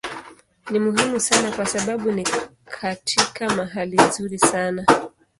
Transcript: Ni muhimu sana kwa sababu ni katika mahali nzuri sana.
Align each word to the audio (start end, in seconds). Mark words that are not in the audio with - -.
Ni 0.69 0.79
muhimu 0.79 1.19
sana 1.19 1.51
kwa 1.51 1.65
sababu 1.65 2.11
ni 2.11 2.27
katika 2.65 3.49
mahali 3.49 3.97
nzuri 4.07 4.37
sana. 4.39 4.85